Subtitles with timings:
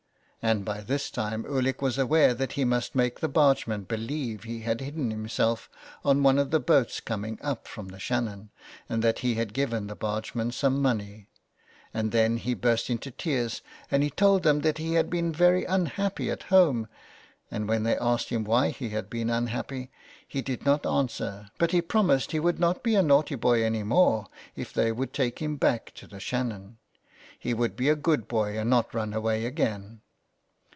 [0.51, 2.05] "and by this time Ulick was 288 so ON HE FARES.
[2.07, 5.69] aware that he must make the bargemen believe he had hidden himself
[6.03, 8.49] on one of the boats coming up from the Shannon,
[8.89, 11.27] and that he had given the bargeman some money,
[11.93, 13.61] and then he burst into tears
[13.91, 16.87] and told them he had been very unhappy at home;
[17.51, 19.91] and when they asked him why he had been unhappy,
[20.27, 23.83] he did not answer, but he promised he would not be a naughty boy any
[23.83, 24.25] more
[24.55, 26.79] if they would take him back to the Shannon.
[27.37, 30.01] He would be a good boy and not run away again.